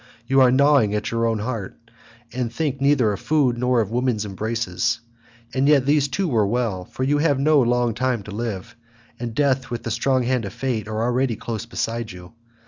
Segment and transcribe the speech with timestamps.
[0.25, 1.77] You are gnawing at your own heart,
[2.33, 4.99] and think neither of food nor of woman's embraces;
[5.53, 8.75] and yet these too were well, for you have no long time to live,
[9.19, 12.33] and death with the strong hand of fate are already close beside you.